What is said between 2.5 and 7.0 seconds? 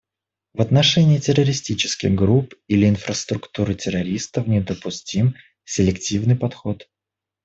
или инфраструктуры террористов недопустим селективный подход.